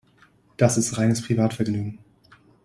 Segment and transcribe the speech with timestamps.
[0.57, 1.99] Das ist reines Privatvergnügen.